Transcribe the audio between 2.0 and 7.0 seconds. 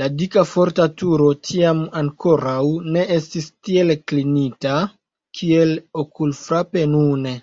ankoraŭ ne estis tiel klinita, kiel okulfrape